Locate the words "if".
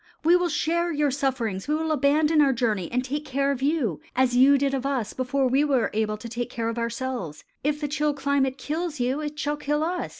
7.63-7.79